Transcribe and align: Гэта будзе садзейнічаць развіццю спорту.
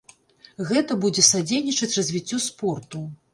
Гэта 0.69 0.97
будзе 1.03 1.25
садзейнічаць 1.27 1.91
развіццю 1.99 2.41
спорту. 2.47 3.05